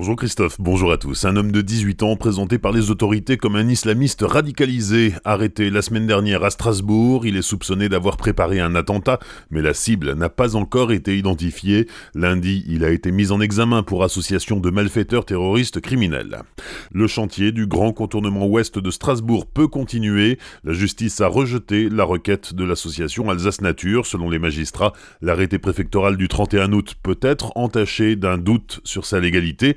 [0.00, 1.26] Bonjour Christophe, bonjour à tous.
[1.26, 5.82] Un homme de 18 ans présenté par les autorités comme un islamiste radicalisé, arrêté la
[5.82, 9.18] semaine dernière à Strasbourg, il est soupçonné d'avoir préparé un attentat,
[9.50, 11.86] mais la cible n'a pas encore été identifiée.
[12.14, 16.44] Lundi, il a été mis en examen pour association de malfaiteurs terroristes criminels.
[16.92, 20.38] Le chantier du grand contournement ouest de Strasbourg peut continuer.
[20.64, 24.06] La justice a rejeté la requête de l'association Alsace Nature.
[24.06, 29.20] Selon les magistrats, l'arrêté préfectoral du 31 août peut être entaché d'un doute sur sa
[29.20, 29.76] légalité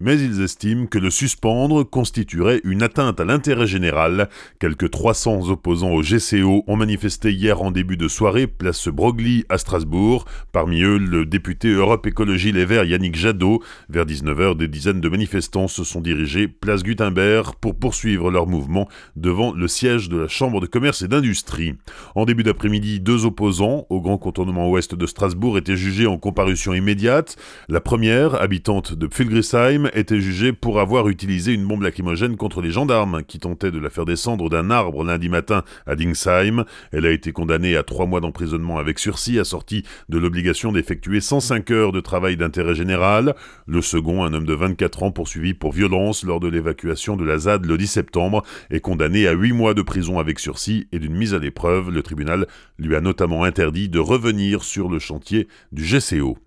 [0.00, 4.28] mais ils estiment que le suspendre constituerait une atteinte à l'intérêt général.
[4.58, 9.58] Quelques 300 opposants au GCO ont manifesté hier en début de soirée place Broglie à
[9.58, 13.62] Strasbourg, parmi eux le député Europe Écologie Les Verts Yannick Jadot.
[13.90, 18.88] Vers 19h, des dizaines de manifestants se sont dirigés place Gutenberg pour poursuivre leur mouvement
[19.16, 21.74] devant le siège de la Chambre de commerce et d'industrie.
[22.14, 26.72] En début d'après-midi, deux opposants au grand contournement ouest de Strasbourg étaient jugés en comparution
[26.72, 27.36] immédiate.
[27.68, 32.70] La première, habitante de Pfilgrisheim, était jugée pour avoir utilisé une bombe lacrymogène contre les
[32.70, 36.64] gendarmes qui tentaient de la faire descendre d'un arbre lundi matin à Dingsheim.
[36.92, 41.70] Elle a été condamnée à trois mois d'emprisonnement avec sursis, assorti de l'obligation d'effectuer 105
[41.70, 43.34] heures de travail d'intérêt général.
[43.66, 47.38] Le second, un homme de 24 ans poursuivi pour violence lors de l'évacuation de la
[47.38, 51.14] ZAD le 10 septembre, est condamné à 8 mois de prison avec sursis et d'une
[51.14, 51.90] mise à l'épreuve.
[51.90, 52.46] Le tribunal
[52.78, 56.38] lui a notamment interdit de revenir sur le chantier du GCO.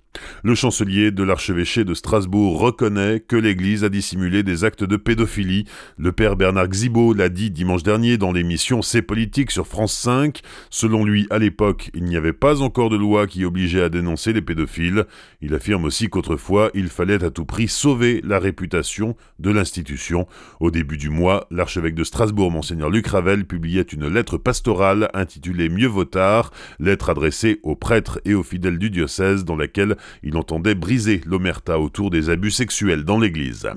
[0.44, 5.66] Le chancelier de l'archevêché de Strasbourg reconnaît que l'Église a dissimulé des actes de pédophilie.
[5.97, 10.42] Le père Bernard Xibaud l'a dit dimanche dernier dans l'émission C'est politique sur France 5.
[10.70, 14.33] Selon lui, à l'époque, il n'y avait pas encore de loi qui obligeait à dénoncer
[14.33, 15.05] les pédophiles.
[15.42, 20.27] Il affirme aussi qu'autrefois, il fallait à tout prix sauver la réputation de l'institution.
[20.59, 25.70] Au début du mois, l'archevêque de Strasbourg, monseigneur Luc Ravel, publiait une lettre pastorale intitulée
[25.70, 30.38] Mieux vaut tard, lettre adressée aux prêtres et aux fidèles du diocèse dans laquelle il
[30.38, 33.70] entendait briser l'omerta autour des abus sexuels dans l'église.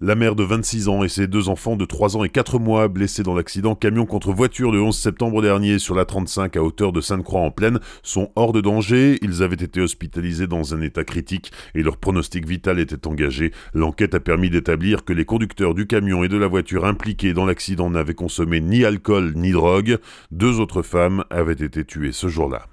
[0.00, 2.88] La mère de 26 ans et ses deux enfants de 3 ans et 4 mois
[2.88, 6.92] blessés dans l'accident camion contre voiture le 11 septembre dernier sur la 35 à hauteur
[6.92, 9.18] de Sainte-Croix en plaine sont hors de danger.
[9.22, 13.52] Ils avaient été hospitalisés dans un état critique et leur pronostic vital était engagé.
[13.72, 17.46] L'enquête a permis d'établir que les conducteurs du camion et de la voiture impliqués dans
[17.46, 19.98] l'accident n'avaient consommé ni alcool ni drogue.
[20.30, 22.66] Deux autres femmes avaient été tuées ce jour-là.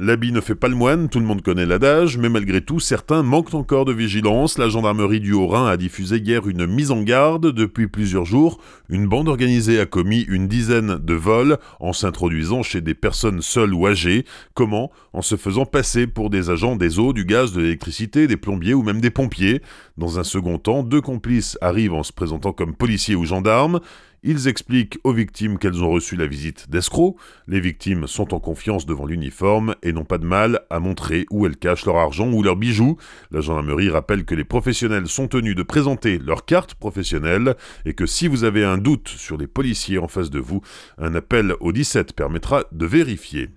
[0.00, 3.22] L'habit ne fait pas le moine, tout le monde connaît l'adage, mais malgré tout, certains
[3.22, 4.58] manquent encore de vigilance.
[4.58, 7.52] La gendarmerie du Haut-Rhin a diffusé hier une mise en garde.
[7.52, 12.80] Depuis plusieurs jours, une bande organisée a commis une dizaine de vols en s'introduisant chez
[12.80, 14.24] des personnes seules ou âgées.
[14.54, 14.90] Comment?
[15.12, 18.74] En se faisant passer pour des agents des eaux, du gaz, de l'électricité, des plombiers
[18.74, 19.62] ou même des pompiers.
[19.96, 23.80] Dans un second temps, deux complices arrivent en se présentant comme policiers ou gendarmes.
[24.26, 27.16] Ils expliquent aux victimes qu'elles ont reçu la visite d'escrocs.
[27.46, 31.44] Les victimes sont en confiance devant l'uniforme et n'ont pas de mal à montrer où
[31.44, 32.96] elles cachent leur argent ou leurs bijoux.
[33.30, 37.54] La gendarmerie rappelle que les professionnels sont tenus de présenter leur carte professionnelle
[37.84, 40.62] et que si vous avez un doute sur les policiers en face de vous,
[40.96, 43.50] un appel au 17 permettra de vérifier.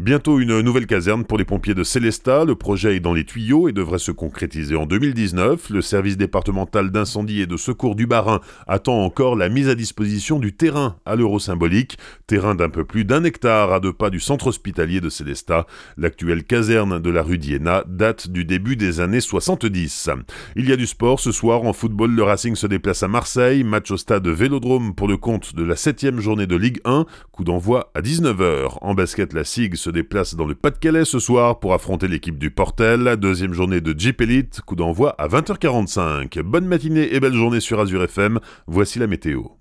[0.00, 2.46] Bientôt une nouvelle caserne pour les pompiers de Célestat.
[2.46, 5.68] Le projet est dans les tuyaux et devrait se concrétiser en 2019.
[5.68, 10.38] Le service départemental d'incendie et de secours du Barin attend encore la mise à disposition
[10.38, 11.98] du terrain à l'euro symbolique.
[12.26, 15.66] Terrain d'un peu plus d'un hectare à deux pas du centre hospitalier de Célestat.
[15.98, 20.08] L'actuelle caserne de la rue d'Iéna date du début des années 70.
[20.56, 22.14] Il y a du sport ce soir en football.
[22.14, 23.64] Le Racing se déplace à Marseille.
[23.64, 27.04] Match au stade Vélodrome pour le compte de la septième journée de Ligue 1.
[27.32, 28.78] Coup d'envoi à 19h.
[28.80, 32.52] En basket, la SIG se déplace dans le Pas-de-Calais ce soir pour affronter l'équipe du
[32.52, 33.16] Portel.
[33.16, 36.40] Deuxième journée de Jeep Elite, coup d'envoi à 20h45.
[36.42, 38.38] Bonne matinée et belle journée sur Azure FM.
[38.68, 39.59] Voici la météo.